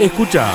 [0.00, 0.50] Escucha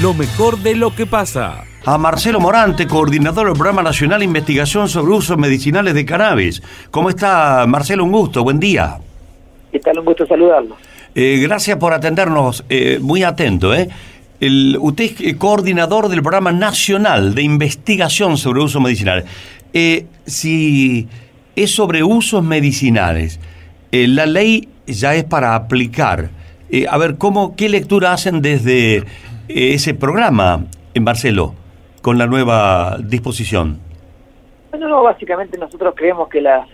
[0.00, 1.64] lo mejor de lo que pasa.
[1.84, 6.62] A Marcelo Morante, coordinador del Programa Nacional de Investigación sobre Usos Medicinales de Cannabis.
[6.90, 8.04] ¿Cómo está, Marcelo?
[8.04, 8.96] Un gusto, buen día.
[9.70, 9.98] ¿Qué tal?
[9.98, 10.76] Un gusto saludarlo.
[11.14, 13.74] Eh, gracias por atendernos, eh, muy atento.
[13.74, 13.90] ¿eh?
[14.40, 19.24] El, usted es coordinador del Programa Nacional de Investigación sobre Usos Medicinales.
[19.74, 21.08] Eh, si
[21.56, 23.38] es sobre usos medicinales,
[23.90, 26.30] eh, la ley ya es para aplicar.
[26.74, 29.04] Eh, a ver, ¿cómo, ¿qué lectura hacen desde eh,
[29.48, 30.64] ese programa
[30.94, 31.54] en Barceló
[32.00, 33.78] con la nueva disposición?
[34.70, 36.66] Bueno, no, básicamente nosotros creemos que las,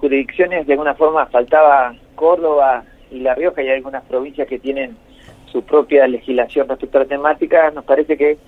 [0.00, 2.82] jurisdicciones de alguna forma faltaba Córdoba
[3.12, 4.96] y La Rioja y algunas provincias que tienen
[5.52, 7.70] su propia legislación respecto a la temática.
[7.70, 8.38] Nos parece que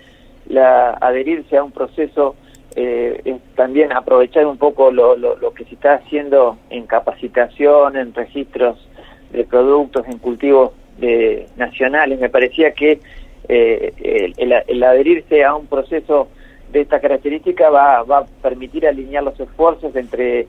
[0.48, 2.34] la, adherirse a un proceso
[2.74, 8.12] eh, es también aprovechar un poco lo, lo que se está haciendo en capacitación, en
[8.12, 8.84] registros
[9.30, 12.18] de productos, en cultivos de, nacionales.
[12.20, 13.00] Me parecía que
[13.48, 16.28] eh, el, adherirse a un proceso
[16.72, 20.46] de esta característica va, va a permitir alinear los esfuerzos entre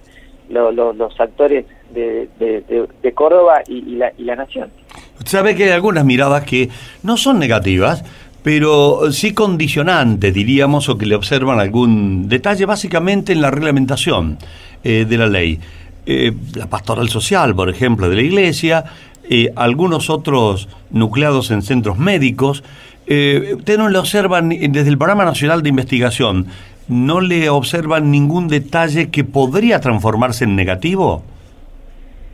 [0.50, 4.70] lo, lo, los actores de, de, de Córdoba y, y, la, y la nación.
[5.26, 6.70] Sabe que hay algunas miradas que
[7.04, 8.04] no son negativas,
[8.44, 14.38] pero sí condicionantes, diríamos, o que le observan algún detalle, básicamente en la reglamentación
[14.84, 15.60] eh, de la ley.
[16.06, 18.84] Eh, la pastoral social, por ejemplo, de la iglesia,
[19.30, 22.64] eh, algunos otros nucleados en centros médicos.
[23.08, 26.48] Eh, ¿Usted no le observan desde el Programa Nacional de Investigación,
[26.88, 31.24] no le observan ningún detalle que podría transformarse en negativo?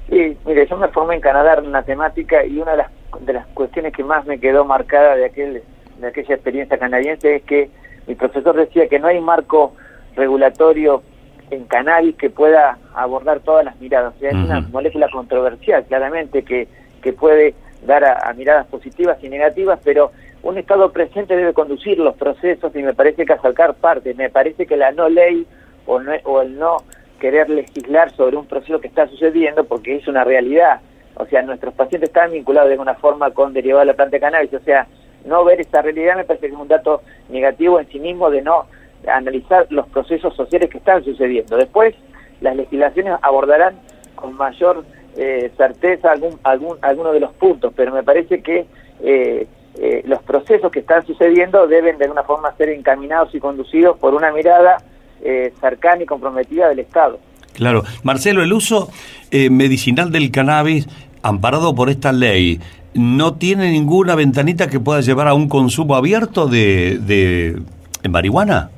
[0.09, 3.33] Sí, mire, yo me formé en Canadá en una temática y una de las, de
[3.33, 5.63] las cuestiones que más me quedó marcada de aquel
[5.99, 7.69] de aquella experiencia canadiense es que
[8.07, 9.73] mi profesor decía que no hay marco
[10.15, 11.03] regulatorio
[11.51, 14.13] en cannabis que pueda abordar todas las miradas.
[14.15, 14.45] O sea, es uh -huh.
[14.45, 16.67] una molécula controversial, claramente, que,
[17.05, 17.53] que puede
[17.85, 20.11] dar a, miradas positivas y negativas, pero
[20.41, 24.15] un Estado presente debe conducir los procesos y me parece que acercar parte.
[24.15, 25.45] Me parece que la no ley
[25.85, 26.77] o, no, o el no
[27.19, 30.81] querer legislar sobre un proceso que está sucediendo, porque es una realidad.
[31.15, 34.21] O sea, nuestros pacientes están vinculados de alguna forma con derivado de la planta de
[34.21, 34.53] cannabis.
[34.55, 34.87] O sea,
[35.25, 38.41] no ver esta realidad me parece que es un dato negativo en sí mismo de
[38.41, 38.65] no
[39.07, 41.55] analizar los procesos sociales que están sucediendo.
[41.55, 41.93] Después,
[42.41, 43.75] las legislaciones abordarán
[44.15, 44.83] con mayor
[45.15, 48.65] eh, certeza algún, algún, alguno de los puntos, pero me parece que
[49.03, 53.97] eh, eh, los procesos que están sucediendo deben de alguna forma ser encaminados y conducidos
[53.97, 54.77] por una mirada
[55.21, 57.19] eh, cercana y comprometida del Estado.
[57.53, 57.83] Claro.
[58.03, 58.89] Marcelo, el uso
[59.31, 60.87] eh, medicinal del cannabis
[61.21, 62.59] amparado por esta ley
[62.93, 67.59] no tiene ninguna ventanita que pueda llevar a un consumo abierto de, de,
[68.01, 68.69] de marihuana.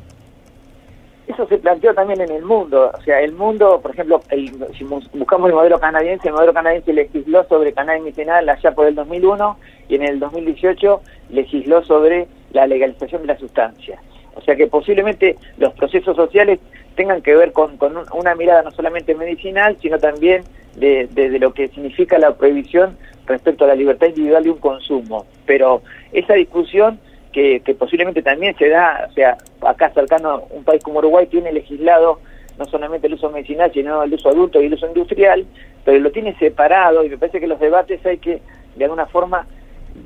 [1.27, 2.91] Eso se planteó también en el mundo.
[2.97, 6.93] O sea, el mundo, por ejemplo, el, si buscamos el modelo canadiense, el modelo canadiense
[6.93, 9.57] legisló sobre cannabis medicinal allá por el 2001
[9.89, 13.99] y en el 2018 legisló sobre la legalización de la sustancia.
[14.35, 16.59] O sea que posiblemente los procesos sociales
[16.95, 20.43] tengan que ver con, con una mirada no solamente medicinal, sino también
[20.75, 24.59] de, de, de, lo que significa la prohibición respecto a la libertad individual de un
[24.59, 25.25] consumo.
[25.45, 25.81] Pero
[26.13, 26.99] esa discusión
[27.63, 32.19] que, posiblemente también se da, o sea, acá cercano un país como Uruguay tiene legislado
[32.57, 35.45] no solamente el uso medicinal, sino el uso adulto y el uso industrial,
[35.85, 38.41] pero lo tiene separado y me parece que los debates hay que,
[38.75, 39.45] de alguna forma,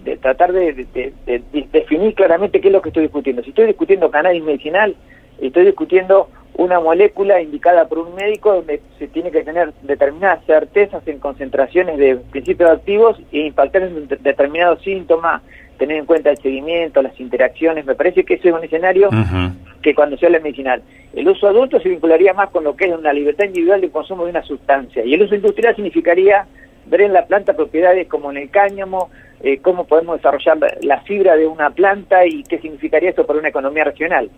[0.03, 3.43] de tratar de, de, definir claramente qué es lo que estoy discutiendo.
[3.43, 4.93] Si estoy discutiendo cannabis medicinal,
[5.39, 11.07] estoy discutiendo una molécula indicada por un médico donde se tiene que tener determinadas certezas
[11.07, 15.41] en concentraciones de principios activos e impactar en determinados síntomas,
[15.81, 17.87] tener en cuenta el seguimiento, las interacciones.
[17.87, 19.51] Me parece que ese es un escenario uh -huh.
[19.81, 20.83] que cuando se habla medicinal.
[21.15, 24.25] El uso adulto se vincularía más con lo que es una libertad individual de consumo
[24.25, 26.45] de una sustancia y el uso industrial significaría
[26.85, 29.09] ver en la planta propiedades como en el cáñamo,
[29.41, 33.49] eh, cómo podemos desarrollar la, fibra de una planta y qué significaría esto para una
[33.49, 34.29] economía regional.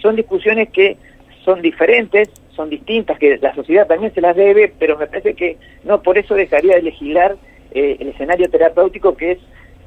[0.00, 0.96] Son discusiones que
[1.44, 5.56] son diferentes, son distintas, que la sociedad también se las debe, pero me parece que
[5.82, 7.34] no por eso dejaría de legislar
[7.72, 9.38] eh, el escenario terapéutico que es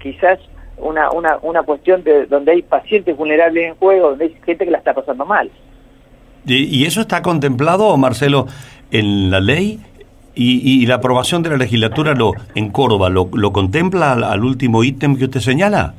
[0.02, 0.40] quizás
[0.78, 4.72] una, una, una cuestión de donde hay pacientes vulnerables en juego, donde hay gente que
[4.72, 5.50] la está pasando mal.
[6.46, 8.48] ¿Y, y eso está contemplado, Marcelo,
[8.92, 9.80] en la ley?
[10.36, 14.44] ¿Y, y la aprobación de la legislatura lo en Córdoba lo, lo contempla al, al,
[14.44, 15.94] último ítem que usted señala?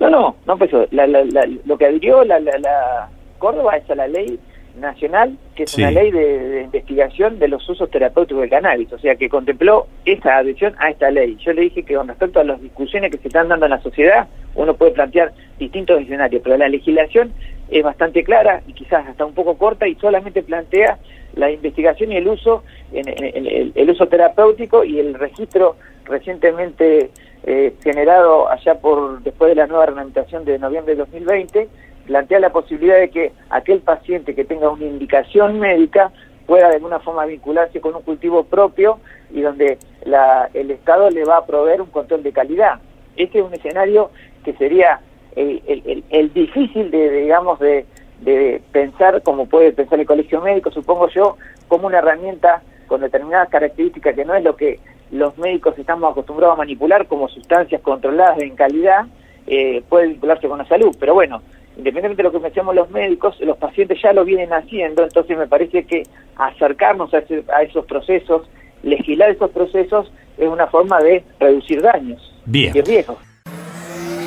[0.00, 3.08] No, no, no, pues la, la, la, lo que adhirió la, la,
[3.38, 4.38] Córdoba es a la ley
[4.76, 5.82] nacional, que es sí.
[5.82, 9.86] una ley de, de, investigación de los usos terapéuticos del cannabis, o sea, que contempló
[10.04, 11.36] esa adhesión a esta ley.
[11.44, 13.80] Yo le dije que con respecto a las discusiones que se están dando en la
[13.80, 17.32] sociedad, uno puede plantear distintos escenarios, pero la legislación
[17.68, 20.98] es bastante clara y quizás hasta un poco corta y solamente plantea
[21.34, 22.62] la investigación y el uso,
[22.92, 27.10] en, en, en el, el, uso terapéutico y el registro recientemente
[27.44, 31.68] eh, generado allá por después de la nueva reglamentación de noviembre de 2020,
[32.06, 36.12] plantea la posibilidad de que aquel paciente que tenga una indicación médica
[36.46, 39.00] pueda de alguna forma vincularse con un cultivo propio
[39.32, 42.80] y donde la, el Estado le va a proveer un control de calidad.
[43.16, 44.10] Este es un escenario
[44.44, 45.00] que sería
[45.34, 47.84] el, el, el difícil de, digamos, de,
[48.20, 51.36] de pensar como puede pensar el colegio médico, supongo yo,
[51.68, 54.78] como una herramienta con determinadas características que no es lo que
[55.10, 59.06] los médicos estamos acostumbrados a manipular como sustancias controladas en calidad,
[59.46, 60.96] eh, puede vincularse con la salud.
[60.98, 61.42] Pero bueno,
[61.76, 65.46] independientemente de lo que pensemos los médicos, los pacientes ya lo vienen haciendo, entonces me
[65.46, 66.02] parece que
[66.36, 67.18] acercarnos a,
[67.54, 68.48] a esos procesos,
[68.82, 72.72] legislar esos procesos, es una forma de reducir daños Bien.
[72.74, 73.18] y riesgos.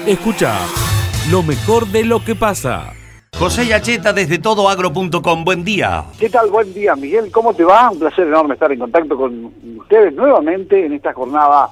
[0.06, 0.58] Escucha
[1.32, 2.94] lo mejor de lo que pasa.
[3.38, 6.04] José Yacheta desde todoagro.com, buen día.
[6.20, 6.50] ¿Qué tal?
[6.50, 7.32] Buen día, Miguel.
[7.32, 7.90] ¿Cómo te va?
[7.90, 11.70] Un placer enorme estar en contacto con ustedes nuevamente en esta jornada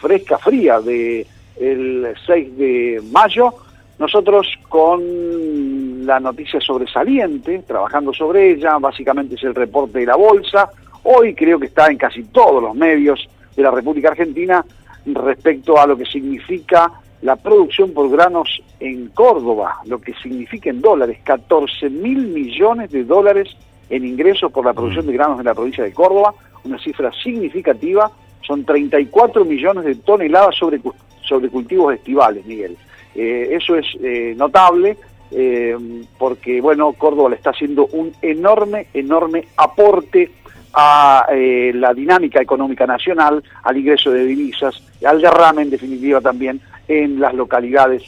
[0.00, 1.26] fresca, fría de
[1.58, 3.54] el 6 de mayo.
[3.98, 10.70] Nosotros con la noticia sobresaliente, trabajando sobre ella, básicamente es el reporte de la bolsa.
[11.04, 13.26] Hoy creo que está en casi todos los medios
[13.56, 14.64] de la República Argentina
[15.06, 20.82] respecto a lo que significa la producción por granos en Córdoba, lo que significa en
[20.82, 23.56] dólares, 14 mil millones de dólares
[23.88, 26.34] en ingresos por la producción de granos en la provincia de Córdoba,
[26.64, 28.10] una cifra significativa,
[28.42, 30.80] son 34 millones de toneladas sobre,
[31.22, 32.76] sobre cultivos estivales, Miguel.
[33.16, 34.96] Eh, eso es eh, notable
[35.30, 35.76] eh,
[36.18, 40.30] porque, bueno, Córdoba le está haciendo un enorme, enorme aporte
[40.74, 46.60] a eh, la dinámica económica nacional, al ingreso de divisas, al derrame en definitiva también
[46.86, 48.02] en las localidades,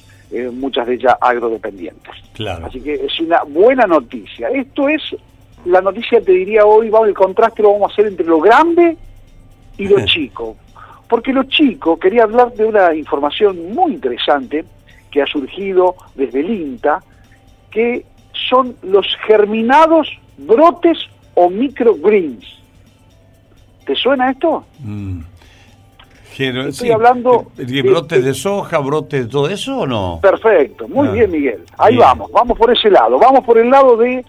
[0.52, 2.12] muchas de ellas agrodependientes.
[2.34, 2.66] Claro.
[2.66, 4.48] Así que es una buena noticia.
[4.50, 5.16] Esto es
[5.64, 8.96] la noticia, te diría hoy, vamos, el contraste lo vamos a hacer entre lo grande
[9.78, 10.56] y lo chico.
[11.08, 14.66] Porque lo chico, quería hablar de una información muy interesante
[15.10, 17.02] que ha surgido desde el INTA,
[17.70, 18.04] que
[18.50, 20.08] son los germinados
[20.38, 20.98] brotes
[21.34, 22.44] o microgreens.
[23.86, 24.64] ¿Te suena esto?
[24.80, 25.20] Mm.
[26.40, 30.20] Estoy hablando ¿De, de- brotes de- de soja, brotes de todo eso o no?
[30.22, 31.64] Perfecto, muy Ah, bien Miguel.
[31.76, 32.06] Ahí bien.
[32.06, 33.18] vamos, vamos por ese lado.
[33.18, 34.24] Vamos por el lado de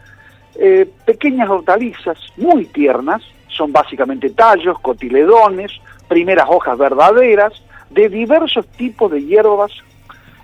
[0.55, 5.71] eh, pequeñas hortalizas muy tiernas, son básicamente tallos, cotiledones,
[6.07, 7.53] primeras hojas verdaderas,
[7.91, 9.71] de diversos tipos de hierbas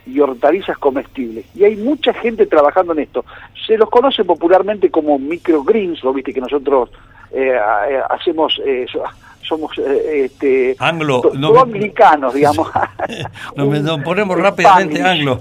[0.06, 1.46] y hortalizas comestibles.
[1.56, 3.26] Y hay mucha gente trabajando en esto.
[3.66, 6.90] Se los conoce popularmente como microgreens, lo viste que nosotros
[7.32, 7.58] eh,
[7.90, 8.86] eh, hacemos, eh,
[9.48, 12.68] somos eh, este, Anglo, to- no todo me- americanos, digamos.
[13.56, 15.40] Nos, Un- nos ponemos rápidamente anglo.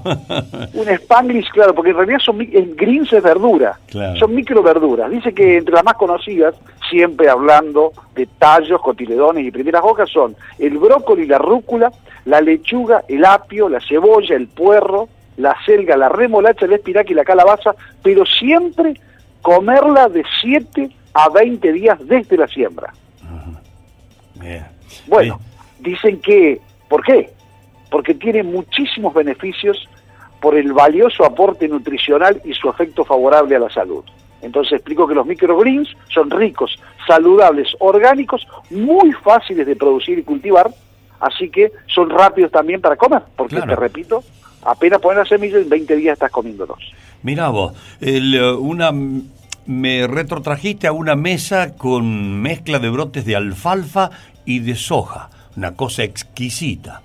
[0.74, 4.18] Un Spanglish, claro, porque en realidad son greens es verdura, Claro.
[4.18, 5.10] son microverduras.
[5.10, 6.54] Dice que entre las más conocidas,
[6.90, 11.90] siempre hablando de tallos, cotiledones y primeras hojas, son el brócoli, la rúcula,
[12.26, 17.14] la lechuga, el apio, la cebolla, el puerro, la selga, la remolacha, el espinaca y
[17.14, 18.94] la calabaza, pero siempre
[19.42, 22.92] comerla de 7 a 20 días desde la siembra.
[24.34, 24.66] Bien.
[25.06, 25.38] Bueno,
[25.80, 25.94] Bien.
[25.94, 27.30] dicen que, ¿por qué?
[27.90, 29.88] Porque tiene muchísimos beneficios
[30.40, 34.04] por el valioso aporte nutricional y su efecto favorable a la salud.
[34.42, 40.70] Entonces explico que los microgreens son ricos, saludables, orgánicos, muy fáciles de producir y cultivar,
[41.20, 43.70] así que son rápidos también para comer, porque Claro.
[43.74, 44.22] te repito,
[44.64, 46.78] apenas pones la semilla en 20 días estás comiéndolos.
[47.22, 48.90] Mirá vos, el, eh, una,
[49.64, 54.10] me retrotrajiste a una mesa con mezcla de brotes de alfalfa
[54.44, 55.30] y de soja.
[55.56, 57.00] Una cosa exquisita.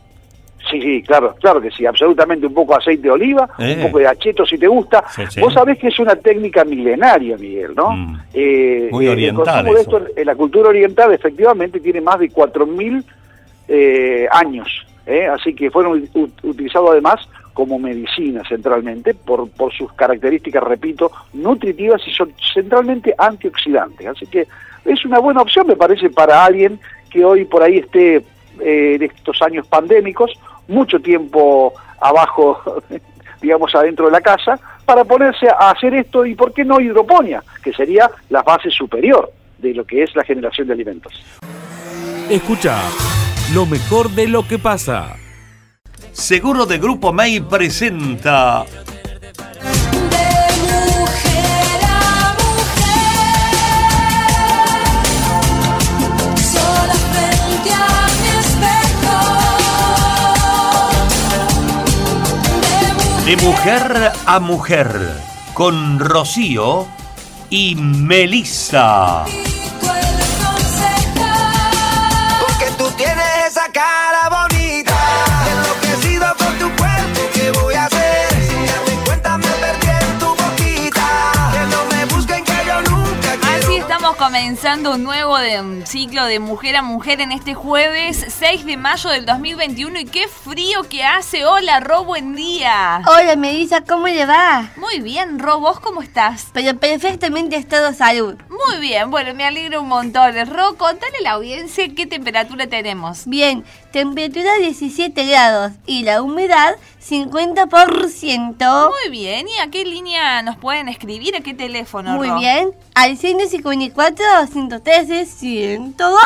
[0.69, 3.75] Sí, sí, claro, claro que sí, absolutamente un poco de aceite de oliva, Eh.
[3.77, 5.03] un poco de acheto si te gusta.
[5.15, 5.41] Sí, sí.
[5.41, 7.91] Vos sabés que es una técnica milenaria, Miguel, ¿no?
[7.91, 8.19] Mm.
[8.34, 12.29] Eh, Muy eh, oriental El de esto en la cultura oriental efectivamente tiene más de
[12.29, 13.03] 4.000
[13.67, 14.67] eh, años,
[15.08, 15.27] ¿eh?
[15.27, 16.08] así que fueron
[16.43, 17.19] utilizados además
[17.53, 24.08] como medicina centralmente por, por sus características, repito, nutritivas y son centralmente antioxidantes.
[24.08, 24.48] Así que
[24.86, 26.79] es una buena opción, me parece, para alguien
[27.10, 28.18] que hoy por ahí esté
[28.62, 30.32] eh, en estos años pandémicos,
[30.68, 32.82] mucho tiempo abajo,
[33.42, 37.44] digamos, adentro de la casa, para ponerse a hacer esto y, ¿por qué no, hidroponía?
[37.63, 41.13] Que sería la base superior de lo que es la generación de alimentos.
[42.30, 42.82] Escucha
[43.54, 45.16] lo mejor de lo que pasa.
[46.12, 48.66] Seguro de Grupo May presenta
[63.29, 64.88] De Mujer a Mujer
[65.53, 66.88] con Rocío
[67.51, 69.24] y Melissa.
[84.20, 88.76] Comenzando un nuevo de- un ciclo de mujer a mujer en este jueves 6 de
[88.76, 91.46] mayo del 2021 y qué frío que hace.
[91.46, 93.02] Hola, Ro, buen día.
[93.08, 94.72] Hola, Melissa, ¿cómo le va?
[94.76, 96.48] Muy bien, Ro, ¿vos cómo estás?
[96.52, 98.36] Pero perfectamente estado salud.
[98.50, 100.36] Muy bien, bueno, me alegro un montón.
[100.50, 103.26] Ro, contale a la audiencia qué temperatura tenemos.
[103.26, 108.89] Bien, temperatura 17 grados y la humedad 50%.
[108.89, 111.36] Muy bien, ¿y a qué línea nos pueden escribir?
[111.36, 112.39] ¿A qué teléfono, Muy Ro?
[112.39, 116.19] bien, al 154 113 102.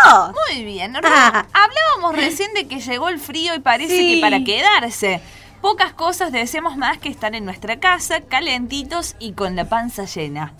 [0.49, 1.01] Muy bien, Ro.
[1.05, 1.45] Ah.
[1.53, 4.15] Hablábamos recién de que llegó el frío y parece Sí.
[4.15, 5.21] que para quedarse.
[5.61, 10.53] Pocas cosas deseamos más que estar en nuestra casa, calentitos y con la panza llena.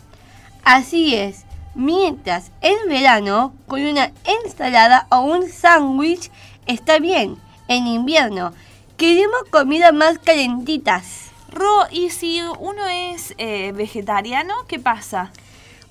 [0.63, 1.43] Así es.
[1.75, 6.29] Mientras en verano con una ensalada o un sándwich
[6.67, 7.38] está bien.
[7.67, 8.53] En invierno
[8.98, 11.32] queremos comida más calentitas.
[11.50, 15.32] Ro, ¿y si uno es eh, vegetariano, qué pasa?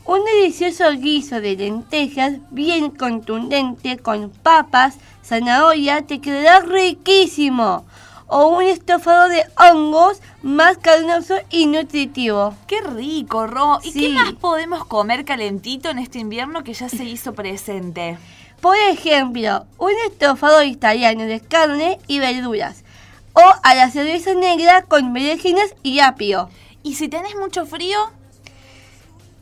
[0.05, 7.85] Un delicioso guiso de lentejas bien contundente con papas, zanahoria te quedará riquísimo.
[8.27, 12.55] O un estofado de hongos más carnoso y nutritivo.
[12.67, 13.79] Qué rico, Ro.
[13.83, 14.09] ¿Y qué Sí.
[14.09, 18.19] más podemos comer calentito en este invierno que ya se hizo presente?
[18.63, 22.85] Por ejemplo, un estofado italiano de carne y verduras.
[23.33, 26.49] O a la cerveza negra con berenjenas y apio.
[26.85, 27.99] ¿Y si tenés mucho frío?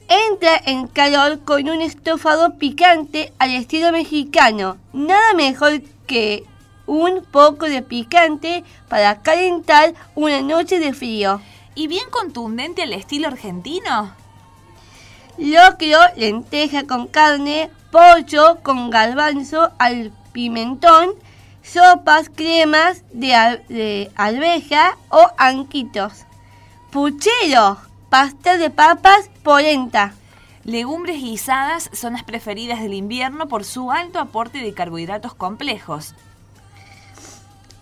[0.08, 4.78] Entra en calor con un estofado picante al estilo mexicano.
[4.94, 6.44] Nada mejor que
[6.86, 11.42] un poco de picante para calentar una noche de frío.
[11.74, 14.14] ¿Y bien contundente al estilo argentino?
[15.36, 21.10] Locro, lenteja con carne, pollo con garbanzo al pimentón,
[21.62, 26.24] sopas, cremas de, al- de alveja o anquitos.
[26.90, 27.78] Puchero,
[28.08, 30.14] pastel de papas, polenta.
[30.64, 36.14] Legumbres guisadas son las preferidas del invierno por su alto aporte de carbohidratos complejos.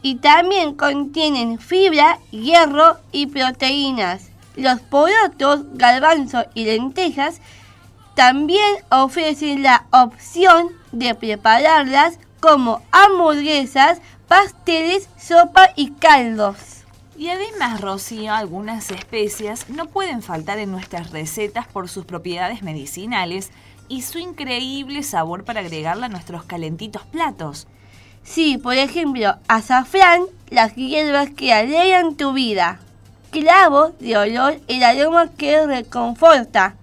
[0.01, 4.29] y también contienen fibra, hierro y proteínas.
[4.55, 7.41] Los porotos, garbanzo y lentejas
[8.19, 16.57] también ofrecen la opción de prepararlas como hamburguesas, pasteles, sopa y caldos.
[17.17, 23.53] Y además, Rocío, algunas especias no pueden faltar en nuestras recetas por sus propiedades medicinales
[23.87, 27.69] y su increíble sabor para agregarla a nuestros calentitos platos.
[28.25, 32.81] Sí, por ejemplo, azafrán, las hierbas que alegran tu vida.
[33.31, 36.75] Clavo de olor, el aroma que reconforta.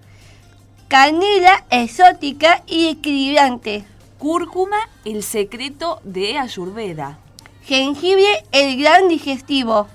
[0.88, 3.84] Canela exótica y equilibrante.
[4.18, 7.18] Cúrcuma, el secreto de Ayurveda.
[7.64, 9.88] Jengibre, el gran digestivo.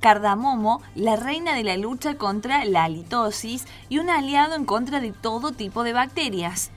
[0.00, 5.12] Cardamomo, la reina de la lucha contra la halitosis y un aliado en contra de
[5.12, 6.70] todo tipo de bacterias.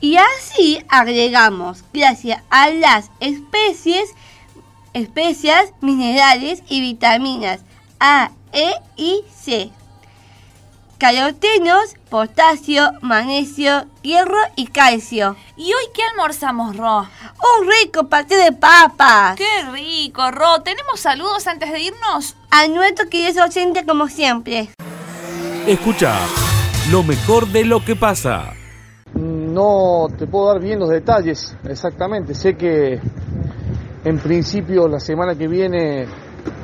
[0.00, 4.10] Y así agregamos, gracias a las especies,
[4.92, 7.60] especias, minerales y vitaminas
[8.00, 9.70] A, E y C.
[11.04, 15.36] Carotenos, potasio, magnesio, hierro y calcio.
[15.54, 17.00] ¿Y hoy qué almorzamos, Ro?
[17.00, 19.36] Un rico paté de papas.
[19.36, 20.62] ¡Qué rico, Ro!
[20.62, 22.36] ¿Tenemos saludos antes de irnos?
[22.50, 24.70] A nuestro querido oyente como siempre.
[25.66, 26.16] Escucha
[26.90, 28.54] lo mejor de lo que pasa.
[29.12, 32.34] No te puedo dar bien los detalles exactamente.
[32.34, 32.98] Sé que
[34.06, 36.06] en principio la semana que viene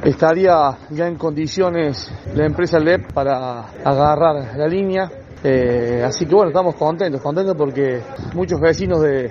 [0.04, 5.10] estaría ya en condiciones la empresa LEP para agarrar la línea.
[5.42, 8.02] Eh, así que bueno, estamos contentos, contentos porque
[8.34, 9.30] muchos vecinos de,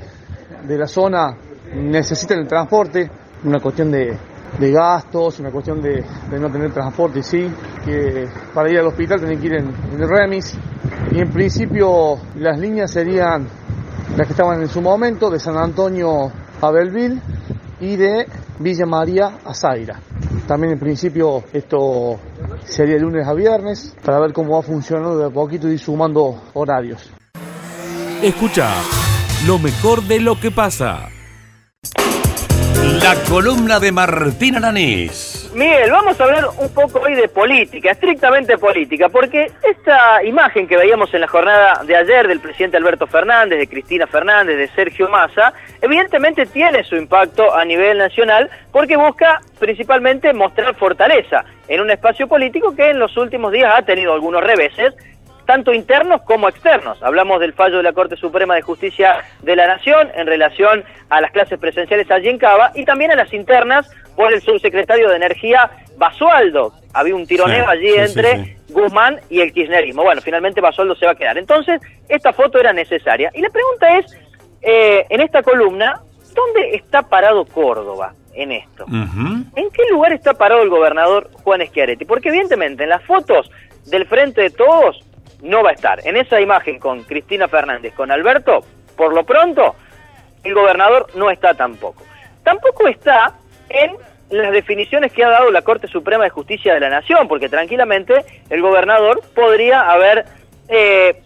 [0.68, 1.38] de la zona
[1.76, 3.10] necesitan el transporte,
[3.44, 4.18] una cuestión de,
[4.58, 6.04] de gastos, una cuestión de,
[6.40, 7.48] no tener transporte, sí,
[7.86, 10.58] que para ir al hospital tienen que ir en, en el remis.
[11.12, 13.48] Y en principio las líneas serían
[14.18, 17.22] las que estaban en su momento, de San Antonio a Belville
[17.80, 18.26] y de
[18.60, 20.00] Villa María a Zaira.
[20.50, 22.20] También en principio esto
[22.66, 26.42] sería de lunes a viernes para ver cómo va funcionando de a poquito y sumando
[26.56, 27.12] horarios.
[28.24, 28.68] Escucha
[29.46, 31.10] lo mejor de lo que pasa.
[33.04, 35.29] La columna de Martín Aranés.
[35.54, 40.78] Miguel, vamos a hablar un poco hoy de política, estrictamente política, porque esta imagen que
[40.78, 45.10] veíamos en la jornada de ayer del presidente Alberto Fernández, de Cristina Fernández, de Sergio
[45.10, 51.90] Massa, evidentemente tiene su impacto a nivel nacional porque busca principalmente mostrar fortaleza en un
[51.90, 54.94] espacio político que en los últimos días ha tenido algunos reveses
[55.50, 57.02] tanto internos como externos.
[57.02, 61.22] Hablamos del fallo de la Corte Suprema de Justicia de la Nación en relación a
[61.22, 63.90] las clases presenciales allí en Cava y también a las internas
[64.20, 66.74] por el subsecretario de Energía Basualdo.
[66.94, 68.56] Había un tironeo Sí, allí sí, entre sí.
[68.68, 70.04] Guzmán y el kirchnerismo.
[70.04, 71.38] Bueno, finalmente Basualdo se va a quedar.
[71.38, 73.32] Entonces, esta foto era necesaria.
[73.34, 74.18] Y la pregunta es,
[74.62, 76.02] eh, en esta columna,
[76.36, 78.84] ¿dónde está parado Córdoba en esto?
[78.90, 82.04] ¿En qué lugar está parado el gobernador Juan Schiaretti?
[82.04, 83.50] Porque evidentemente en las fotos
[83.86, 85.02] del frente de todos
[85.42, 86.06] no va a estar.
[86.06, 88.66] En esa imagen con Cristina Fernández, con Alberto,
[88.98, 89.76] por lo pronto,
[90.44, 92.04] el gobernador no está tampoco.
[92.44, 93.34] Tampoco está
[93.70, 97.50] en las definiciones que ha dado la Corte Suprema de Justicia de la Nación, porque
[97.50, 100.26] tranquilamente el gobernador podría haber
[100.68, 101.22] eh,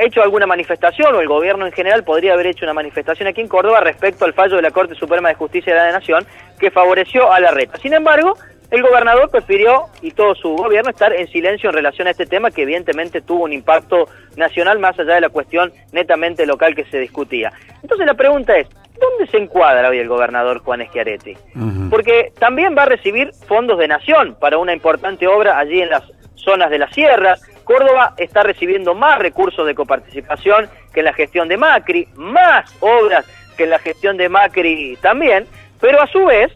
[0.00, 3.48] hecho alguna manifestación, o el gobierno en general podría haber hecho una manifestación aquí en
[3.48, 6.26] Córdoba respecto al fallo de la Corte Suprema de Justicia de la Nación
[6.58, 7.78] que favoreció a la reta.
[7.78, 8.36] Sin embargo,
[8.70, 12.50] el gobernador prefirió, y todo su gobierno, estar en silencio en relación a este tema
[12.50, 16.98] que evidentemente tuvo un impacto nacional más allá de la cuestión netamente local que se
[16.98, 17.52] discutía.
[17.82, 18.68] Entonces la pregunta es,
[19.00, 21.34] ¿dónde se encuadra hoy el gobernador Juan Schiaretti?
[21.90, 26.02] Porque también va a recibir fondos de nación para una importante obra allí en las
[26.34, 27.42] zonas de las sierras.
[27.64, 33.24] Córdoba está recibiendo más recursos de coparticipación que en la gestión de Macri, más obras
[33.56, 35.46] que en la gestión de Macri también,
[35.80, 36.52] pero a su vez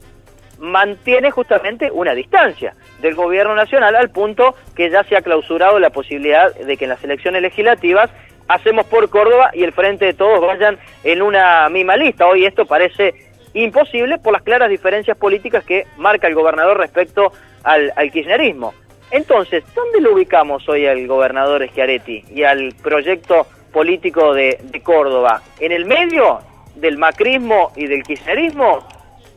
[0.62, 5.90] mantiene justamente una distancia del gobierno nacional al punto que ya se ha clausurado la
[5.90, 8.10] posibilidad de que en las elecciones legislativas
[8.46, 12.28] hacemos por Córdoba y el frente de todos vayan en una misma lista.
[12.28, 13.12] Hoy esto parece
[13.54, 17.32] imposible por las claras diferencias políticas que marca el gobernador respecto
[17.64, 18.72] al, al kirchnerismo.
[19.10, 25.42] Entonces, ¿dónde lo ubicamos hoy al gobernador Schiaretti y al proyecto político de, de Córdoba?
[25.58, 26.38] ¿En el medio
[26.76, 28.86] del macrismo y del kirchnerismo?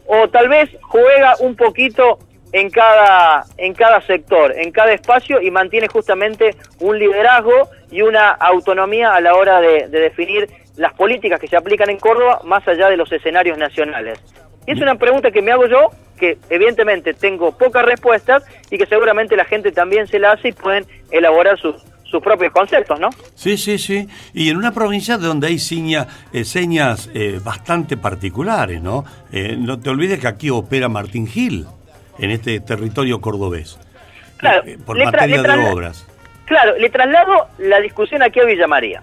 [0.08, 2.20] ¿O tal vez juega un poquito
[2.52, 8.30] en cada, en cada sector, en cada espacio y mantiene justamente un liderazgo y una
[8.30, 12.68] autonomía a la hora de, de definir las políticas que se aplican en Córdoba más
[12.68, 14.20] allá de los escenarios nacionales?
[14.68, 18.86] Y es una pregunta que me hago yo, que evidentemente tengo pocas respuestas y que
[18.86, 21.84] seguramente la gente también se la hace y pueden elaborar sus,
[22.16, 23.10] sus propios conceptos, ¿no?
[23.36, 24.08] Sí, sí, sí.
[24.34, 29.04] Y en una provincia donde hay seña- eh, señas eh, bastante particulares, ¿no?
[29.34, 31.66] Eh, no te olvides que aquí opera Martín Gil,
[32.18, 33.78] en este territorio cordobés,
[34.38, 36.08] Claro, eh, por materia de obras.
[36.46, 39.02] Claro, le traslado la discusión aquí a Villa María.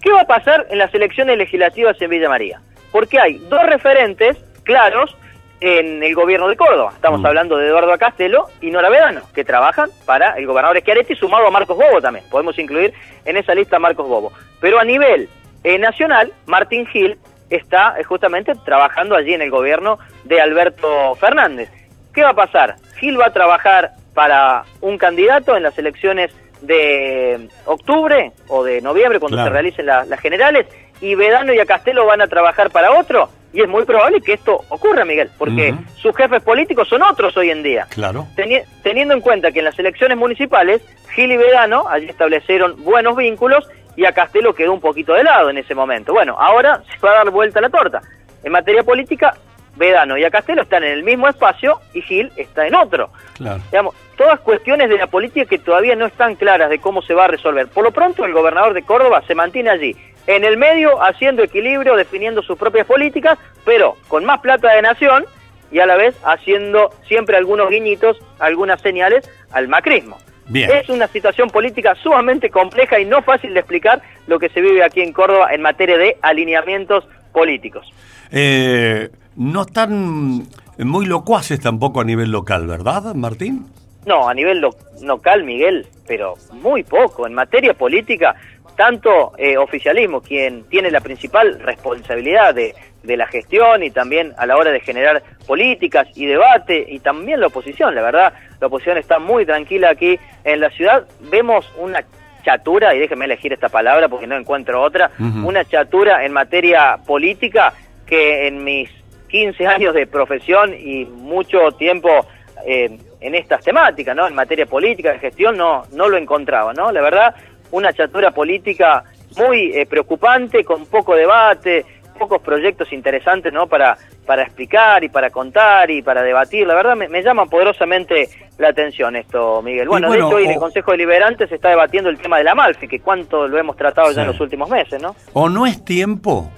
[0.00, 2.60] ¿Qué va a pasar en las elecciones legislativas en Villa María?
[2.92, 5.16] Porque hay dos referentes claros
[5.62, 6.90] en el gobierno de Córdoba.
[6.94, 7.26] Estamos Mm.
[7.26, 11.50] hablando de Eduardo Acastelo y Nora Vedano, que trabajan para el gobernador Schiaretti, sumado a
[11.50, 12.24] Marcos Bobo también.
[12.30, 12.92] Podemos incluir
[13.24, 14.32] en esa lista a Marcos Bobo.
[14.60, 15.28] Pero a nivel
[15.64, 17.16] eh, nacional, Martín Gil
[17.48, 21.70] está eh, justamente trabajando allí en el gobierno de Alberto Fernández.
[22.12, 22.74] ¿Qué va a pasar?
[22.98, 29.20] Gil va a trabajar para un candidato en las elecciones de octubre o de noviembre,
[29.20, 29.50] cuando Claro.
[29.50, 30.66] se realicen la- las generales,
[31.00, 34.60] y Vedano y Acastelo van a trabajar para otro, y es muy probable que esto
[34.68, 37.86] ocurra, Miguel, porque sus jefes políticos son otros hoy en día.
[37.90, 38.26] Claro.
[38.36, 40.80] Teni- teniendo en cuenta que en las elecciones municipales,
[41.14, 45.50] Gil y Vedano allí establecieron buenos vínculos y a Castelo quedó un poquito de lado
[45.50, 46.12] en ese momento.
[46.14, 48.00] Bueno, ahora se va a dar vuelta la torta.
[48.42, 49.34] En materia política,
[49.76, 53.10] Vedano y a Castelo están en el mismo espacio y Gil está en otro.
[53.36, 53.60] Claro.
[53.70, 57.24] Digamos, todas cuestiones de la política que todavía no están claras de cómo se va
[57.24, 57.68] a resolver.
[57.68, 61.96] Por lo pronto, el gobernador de Córdoba se mantiene allí, en el medio, haciendo equilibrio,
[61.96, 65.24] definiendo sus propias políticas, pero con más plata de nación
[65.70, 70.18] y a la vez haciendo siempre algunos guiñitos, algunas señales al macrismo.
[70.48, 70.70] Bien.
[70.70, 74.82] Es una situación política sumamente compleja y no fácil de explicar lo que se vive
[74.84, 77.90] aquí en Córdoba en materia de alineamientos políticos.
[78.30, 80.42] Eh, no están
[80.78, 83.66] muy locuaces tampoco a nivel local, ¿verdad, Martín?
[84.04, 87.26] No, a nivel lo- local, Miguel, pero muy poco.
[87.26, 88.34] En materia política,
[88.76, 94.46] tanto eh, oficialismo, quien tiene la principal responsabilidad de, de la gestión y también a
[94.46, 98.98] la hora de generar políticas y debate, y también la oposición, la verdad, la oposición
[98.98, 101.06] está muy tranquila aquí en la ciudad.
[101.30, 102.04] Vemos una
[102.44, 107.72] chatura, y déjenme elegir esta palabra porque no encuentro otra, una chatura en materia política
[108.06, 108.90] que en mis
[109.28, 112.26] 15 años de profesión y mucho tiempo
[112.66, 114.26] eh, en estas temáticas, ¿no?
[114.26, 116.90] En materia política, de gestión, no, no lo encontraba, ¿no?
[116.90, 117.34] La verdad,
[117.72, 119.04] una chatura política
[119.36, 121.84] muy eh, preocupante, con poco debate,
[122.18, 123.66] pocos proyectos interesantes, ¿no?
[123.66, 126.66] Para, para explicar y para contar y para debatir.
[126.66, 129.88] La verdad, me, me llama poderosamente la atención esto, Miguel.
[129.88, 132.44] Bueno, bueno, de hecho, hoy en el Consejo Deliberante se está debatiendo el tema de
[132.44, 135.16] la Malfi, que cuánto lo hemos tratado ya en los últimos meses, ¿no?
[135.32, 136.50] ¿O no es tiempo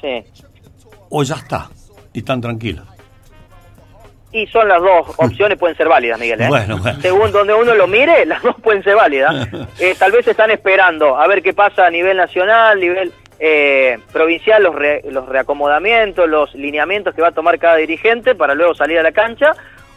[0.00, 0.22] Sí.
[1.08, 1.68] o ya está?
[2.12, 2.86] Y están tranquilos.
[4.32, 6.40] Y son las dos opciones, pueden ser válidas, Miguel.
[6.42, 6.48] ¿eh?
[6.48, 7.00] Bueno, bueno.
[7.00, 9.48] Según donde uno lo mire, las dos pueden ser válidas.
[9.80, 14.60] Eh, tal vez están esperando a ver qué pasa a nivel nacional, nivel eh, provincial,
[14.62, 18.98] los, re- los reacomodamientos, los lineamientos que va a tomar cada dirigente para luego salir
[18.98, 19.52] a la cancha.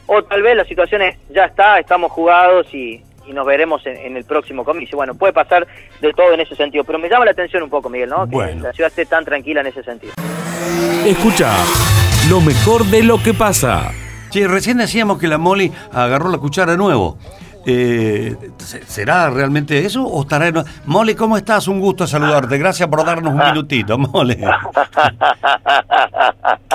[0.06, 3.98] o tal vez la situación es, ya está, estamos jugados y, y nos veremos en,
[3.98, 4.96] en el próximo comicio.
[4.98, 5.66] Bueno, puede pasar
[6.00, 8.26] de todo en ese sentido, pero me llama la atención un poco, Miguel, ¿no?
[8.26, 8.64] Que Bueno.
[8.64, 10.14] la ciudad esté tan tranquila en ese sentido.
[11.06, 11.52] Escucha
[12.30, 13.92] lo mejor de lo que pasa.
[14.32, 17.18] Che, recién decíamos que la Molly agarró la cuchara de nuevo.
[17.64, 20.64] Eh, ¿se- ¿Será realmente eso o estará en...
[20.86, 21.68] Molly, ¿cómo estás?
[21.68, 22.58] Un gusto saludarte.
[22.58, 24.38] Gracias por darnos un minutito, Molly.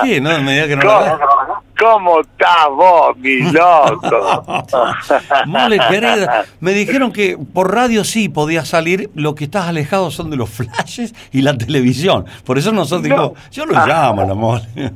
[0.03, 0.21] ¿Qué?
[0.21, 0.83] No, me diga que no.
[0.83, 4.65] ¿Cómo, ¿Cómo estás vos, mi loco?
[5.45, 10.29] Mole, querida, me dijeron que por radio sí podía salir, lo que estás alejado son
[10.29, 12.25] de los flashes y la televisión.
[12.45, 14.93] Por eso nosotros dijimos, yo lo llamo la Mole.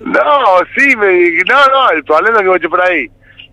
[0.00, 0.20] No,
[0.76, 3.08] sí, me, no, no, el problema que voy por ahí.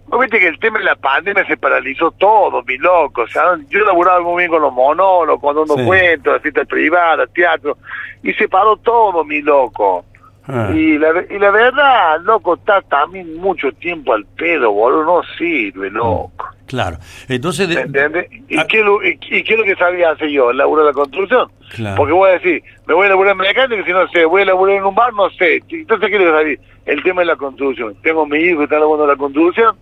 [0.07, 3.21] Vos viste que el tema de la pandemia se paralizó todo, mi loco.
[3.21, 5.85] O sea, yo laburaba muy bien con los monólogos, con unos Sí.
[5.85, 7.77] cuentos, las fiestas privadas, teatro,
[8.21, 10.03] y se paró todo, mi loco.
[10.47, 10.69] Ah.
[10.73, 15.89] Y la, y la verdad, loco, está también mucho tiempo al pedo, boludo, no sirve,
[15.89, 16.33] loco.
[16.71, 16.97] Claro.
[17.27, 18.27] Entonces, de- ¿Me entiendes?
[18.49, 18.65] ¿Y, Ah.
[18.67, 20.51] qué, es lo- y, y qué es lo que sabía hacer yo?
[20.53, 21.51] ¿Laburar la construcción?
[21.75, 21.97] Claro.
[21.97, 24.45] Porque voy a decir, me voy a laburar en mecánica, si no sé, voy a
[24.45, 25.61] laburar en un bar, no sé.
[25.69, 26.57] Entonces, ¿qué es lo que sabía?
[26.85, 27.93] El tema de la construcción.
[28.01, 29.75] Tengo mi hijo que está laburando la construcción.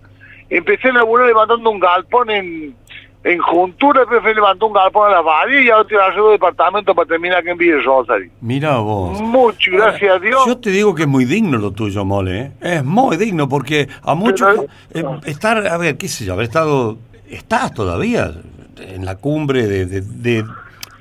[0.49, 2.75] Empecé a laburar levantando un galpón en,
[3.23, 7.07] en Juntura, fui levantando un galpón a las vallas y ahora estoy haciendo departamento para
[7.07, 8.31] terminar aquí en Villa Rosario.
[8.41, 9.19] mira vos.
[9.21, 10.41] Mucho, gracias a Dios.
[10.47, 12.39] Yo te digo que es muy digno lo tuyo, Mole.
[12.39, 12.51] ¿eh?
[12.61, 16.97] Es muy digno porque a muchos eh, estar, a ver, qué sé yo, haber estado,
[17.29, 18.31] estás todavía
[18.79, 20.45] en la cumbre de, de, de-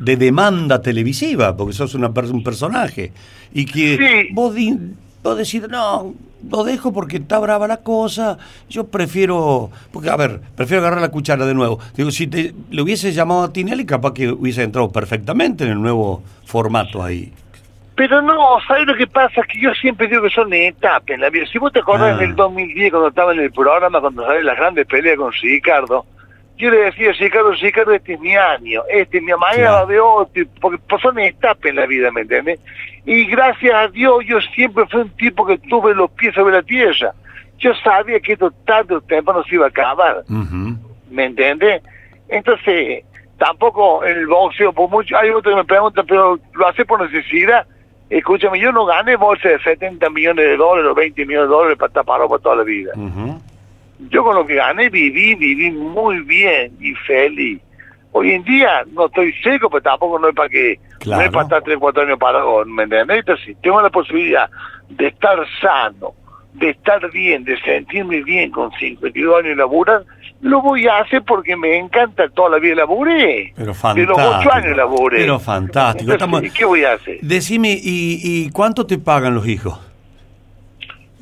[0.00, 3.12] de demanda televisiva, porque sos una, un personaje.
[3.52, 4.28] Y que Sí.
[4.32, 4.78] vos, di-
[5.24, 6.14] vos decís, no,
[6.50, 11.10] lo dejo porque está brava la cosa, yo prefiero, porque a ver, prefiero agarrar la
[11.10, 11.78] cuchara de nuevo.
[11.96, 15.80] Digo, si te, le hubiese llamado a Tinelli, capaz que hubiese entrado perfectamente en el
[15.82, 17.32] nuevo formato ahí.
[17.96, 18.36] Pero no,
[18.68, 19.42] ¿sabes lo que pasa?
[19.42, 21.44] Que yo siempre digo que son etapas en la vida.
[21.50, 22.22] Si vos te acordás Ah.
[22.22, 26.06] en el 2010, cuando estaba en el programa, cuando salen las grandes peleas con Ricardo,
[26.58, 29.86] yo le decía a Ricardo, Ricardo, este es mi año, este es mi mañana va
[29.86, 32.60] de otro, porque son etapas en la vida, ¿me entiendes?
[33.06, 36.62] Y gracias a Dios, yo siempre fui un tipo que tuve los pies sobre la
[36.62, 37.14] tierra.
[37.58, 40.24] Yo sabía que esto tarde o temprano se iba a acabar.
[41.10, 41.82] ¿me entiendes?
[42.28, 43.04] Entonces,
[43.38, 47.00] tampoco en el boxeo, por mucho, hay otro que me pregunta, pero lo hace por
[47.00, 47.66] necesidad.
[48.10, 51.78] Escúchame, yo no gané bolsa de 70 millones de dólares o 20 millones de dólares
[51.78, 52.92] para estar parado para toda la vida.
[54.10, 57.60] Yo con lo que gané viví, viví muy bien y feliz.
[58.12, 61.42] Hoy en día no estoy seco, pero tampoco no es para que, no es para
[61.44, 63.18] estar 3, 4 años parado, ¿me entiendes?
[63.18, 64.48] Entonces, si tengo la posibilidad
[64.88, 66.14] de estar sano,
[66.54, 70.04] de estar bien, de sentirme bien con 52 años de laburar,
[70.40, 73.52] lo voy a hacer porque me encanta toda la vida laburé.
[73.56, 74.18] Pero De fantástico.
[74.18, 75.16] los 8 años laburé.
[75.18, 76.12] Pero fantástico.
[76.12, 77.18] Entonces, ¿y ¿Qué voy a hacer?
[77.20, 79.78] Decime, ¿y, y cuánto te pagan los hijos?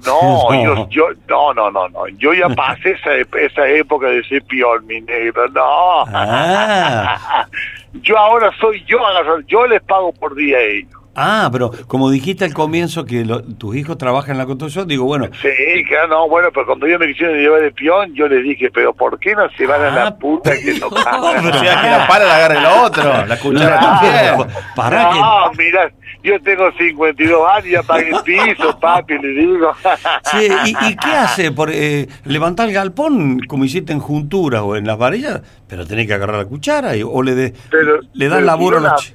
[0.47, 0.63] No.
[0.63, 2.09] Yo, yo, no, no, no, no.
[2.19, 5.49] Yo ya pasé esa, esa época de ser peor, mi negro.
[5.49, 6.05] No.
[6.07, 7.47] Ah.
[8.03, 8.99] Yo ahora soy yo,
[9.47, 11.01] yo les pago por día a ellos.
[11.17, 15.05] Ah, pero como dijiste al comienzo que lo- tus hijos trabajan en la construcción, digo,
[15.07, 18.43] bueno, Sí, claro, no, bueno, pero cuando ellos me quisieron llevar de peón, yo les
[18.45, 21.81] dije, pero ¿por qué no se van a Ah, la puta que no O sea,
[21.83, 24.47] que la pala la agarre lo otro, la cuchara también.
[24.77, 25.19] para que...
[25.21, 25.91] No, mira,
[26.23, 29.73] yo tengo 52 años, ya pagué el piso, papi, le digo.
[30.31, 31.53] Sí, ¿y, y qué hace?
[31.53, 35.41] Por, eh, ¿Levantar el galpón como hiciste en Juntura o en las varillas?
[35.69, 38.79] Pero tenés que agarrar la cuchara y- o le, de, Pero- le das pero laburo
[38.87, 39.15] a chi-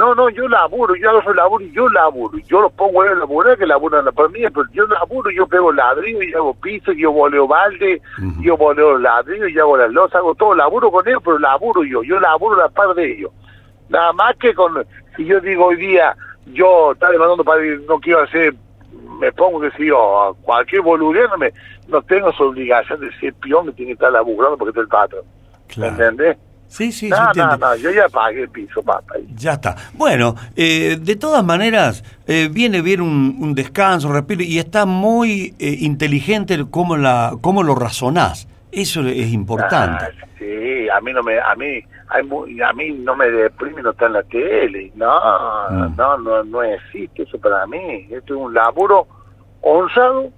[0.00, 2.38] No, no, yo laburo, yo hago laburo y yo laburo.
[2.48, 6.22] Yo los pongo a laburar que laburan para mí, pero yo laburo, yo pego ladrillo
[6.22, 8.00] y hago piso, yo voleo balde,
[8.40, 12.02] yo voleo ladrillo y hago las losas, hago todo, laburo con ellos, pero laburo yo,
[12.02, 13.30] yo laburo la par de ellos.
[13.90, 14.86] Nada más que con,
[15.16, 18.54] si yo digo hoy día, yo está demandando para no quiero hacer,
[19.18, 21.52] me pongo que si yo, cualquier boludez, no, me,
[21.88, 24.88] no tengo esa obligación de ser peón que tiene que estar laburando porque está el
[24.88, 25.24] patrón.
[25.68, 25.92] Claro.
[25.92, 26.38] ¿Me entendés?
[26.70, 27.58] Sí, sí, no, no, entiende.
[27.58, 29.14] no, yo ya pagué el piso, papá.
[29.34, 29.74] Ya está.
[29.94, 35.52] Bueno, eh, de todas maneras, eh, viene bien un, un descanso, respiro, y está muy
[35.58, 38.46] eh, inteligente el cómo, la, cómo lo razonás.
[38.70, 40.04] Eso es importante.
[40.04, 44.06] Ah, sí, a mí no me, a mí, a mí no me deprime no está
[44.06, 44.92] en la tele.
[44.94, 45.10] No,
[45.70, 45.96] Mm.
[45.96, 48.06] no, no, no existe eso para mí.
[48.10, 49.08] Esto es un laburo
[49.60, 50.30] honrado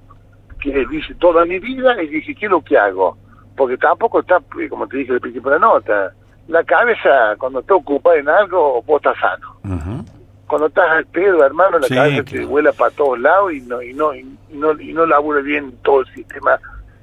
[0.61, 3.19] que dice toda mi vida y dije, ¿qué es lo que hago?
[3.57, 6.15] Porque tampoco está, eh, como te dije al principio de la nota,
[6.49, 10.05] la cabeza cuando está ocupada en algo, vos estás sano.
[10.47, 13.81] Cuando estás al pedo, hermano, la Sí, cabeza te vuela para todos lados y no,
[13.81, 16.59] y no, y no, y no labura bien todo el sistema,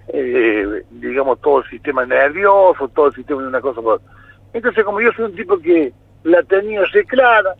[0.09, 4.07] eh, digamos, todo el sistema nervioso, todo el sistema de una cosa por otra.
[4.53, 5.91] Entonces, como yo soy un tipo que
[6.23, 7.55] la tenía así clara,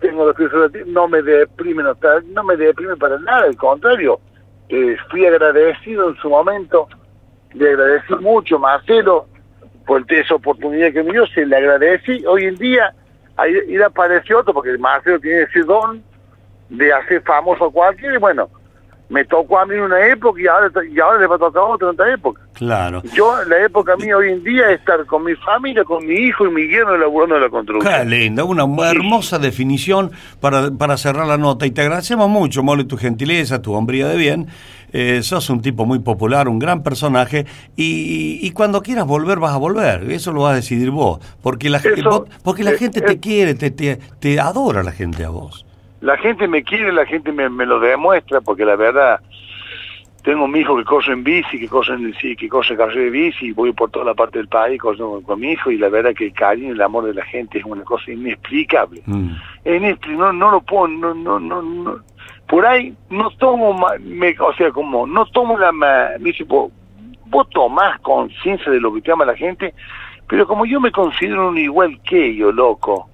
[0.00, 0.50] tengo los pies
[0.86, 1.94] no me deprime, no,
[2.32, 4.20] no me deprime para nada, al contrario,
[4.68, 6.88] eh, fui agradecido en su momento,
[7.52, 9.26] le agradecí mucho Marcelo
[9.86, 12.24] por esa oportunidad que me dio, se le agradecí.
[12.26, 12.92] Hoy en día,
[13.36, 16.02] ahí, apareció otro, porque Marcelo tiene ese don
[16.68, 18.50] de hacer famoso a cualquiera, y bueno,
[19.08, 21.62] me tocó a mí en una época y ahora, y ahora le va a tocar
[21.62, 22.42] a en otra época.
[22.56, 23.02] Claro.
[23.14, 26.46] Yo, la época mía hoy en día es estar con mi familia, con mi hijo
[26.46, 27.94] y mi yerno laburando en la construcción.
[27.94, 31.66] Qué linda, una hermosa definición para, para cerrar la nota.
[31.66, 34.46] Y te agradecemos mucho, Mole, tu gentileza, tu hombría de bien.
[34.92, 37.44] Eh, sos un tipo muy popular, un gran personaje.
[37.76, 40.10] Y, y cuando quieras volver, vas a volver.
[40.10, 41.18] Eso lo vas a decidir vos.
[41.42, 43.02] Porque la, gente- Eso, vos- porque la eh, gente eh.
[43.02, 45.66] te quiere, te, te, te adora la gente a vos.
[46.00, 49.20] La gente me quiere, la gente me, me lo demuestra, porque la verdad,
[50.26, 53.00] tengo un hijo que corre en bici, que corre en el sí, que corre carrera
[53.00, 55.78] de bici, y voy por toda la parte del país corro con mi hijo, y
[55.78, 59.02] la verdad que el cariño y el amor de la gente es una cosa inexplicable.
[59.06, 59.30] Mm.
[60.18, 62.00] No, no lo puedo, no, no, no, no.
[62.48, 66.72] Por ahí no tomo, me, o sea, como, no tomo la, me dice, vos,
[67.26, 69.74] vos tomás conciencia de lo que te ama la gente,
[70.26, 73.08] pero como yo me considero un igual que yo, loco,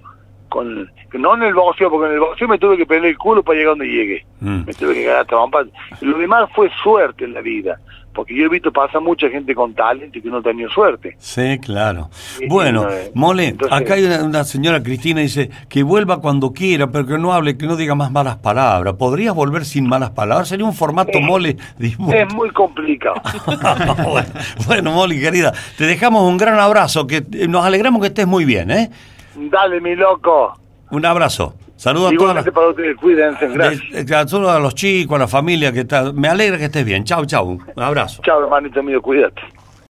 [0.49, 3.43] con no en el boxeo, porque en el boxeo me tuve que pelear el culo
[3.43, 4.25] para llegar donde llegué.
[4.39, 4.63] Mm.
[4.65, 5.67] Me tuve que ganar trompas.
[6.01, 7.79] Lo demás fue suerte en la vida,
[8.13, 11.15] porque yo he visto pasar mucha gente con talento y que no ha tenido suerte.
[11.19, 12.09] Sí, claro.
[12.39, 16.51] Y- Bueno, eh, Mole, entonces- acá hay una, una señora Cristina dice que vuelva cuando
[16.53, 18.93] quiera, pero que no hable, que no diga más malas palabras.
[18.95, 20.47] ¿Podrías volver sin malas palabras?
[20.47, 21.57] Sería un formato, Mole.
[21.79, 21.97] Es
[22.33, 23.15] muy complicado.
[24.09, 24.27] bueno,
[24.67, 28.45] bueno, Mole, querida, te dejamos un gran abrazo, que eh, nos alegramos que estés muy
[28.45, 28.89] bien, ¿eh?
[29.35, 30.53] Dale, mi loco.
[30.93, 31.55] Un abrazo.
[31.75, 34.05] Saludos a para ustedes, cuídense, las, gracias.
[34.05, 36.13] de- a todos los chicos, a la familia que está.
[36.13, 37.03] Me alegra que estés bien.
[37.03, 37.57] Chau, chau.
[37.75, 38.21] Un abrazo.
[38.23, 39.41] Chao, hermanito mío, cuídate.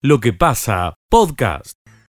[0.02, 1.76] Lo que pasa, podcast.